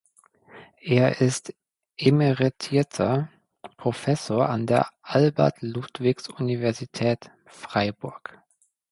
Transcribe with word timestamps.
Er 0.81 1.21
ist 1.21 1.53
emeritierter 1.95 3.29
Professor 3.77 4.49
an 4.49 4.65
der 4.65 4.89
Albert-Ludwigs-Universität 5.03 7.29
Freiburg. 7.45 8.41